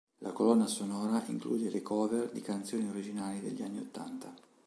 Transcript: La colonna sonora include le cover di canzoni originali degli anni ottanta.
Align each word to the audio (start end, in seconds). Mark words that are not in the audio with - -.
La 0.23 0.31
colonna 0.31 0.65
sonora 0.65 1.23
include 1.27 1.69
le 1.71 1.83
cover 1.83 2.31
di 2.33 2.41
canzoni 2.41 2.87
originali 2.89 3.39
degli 3.39 3.61
anni 3.61 3.77
ottanta. 3.77 4.33